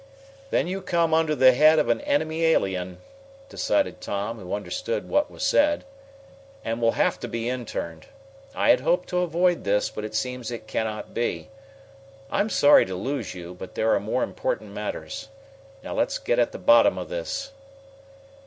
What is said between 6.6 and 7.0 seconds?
"and will